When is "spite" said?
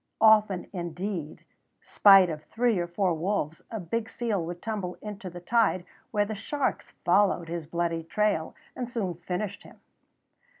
1.83-2.31